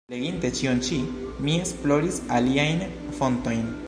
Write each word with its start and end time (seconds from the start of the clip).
Leginte 0.11 0.49
ĉion 0.59 0.79
ĉi, 0.87 0.97
mi 1.47 1.57
esploris 1.65 2.17
aliajn 2.39 2.83
fontojn. 3.21 3.67